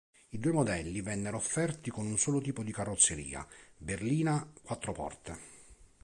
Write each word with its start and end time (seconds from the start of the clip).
I 0.29 0.39
due 0.39 0.51
modelli 0.51 0.99
vennero 1.01 1.37
offerti 1.37 1.91
con 1.91 2.07
un 2.07 2.17
solo 2.17 2.41
tipo 2.41 2.63
di 2.63 2.71
carrozzeria, 2.71 3.47
berlina 3.77 4.51
quattro 4.63 4.93
porte. 4.93 5.37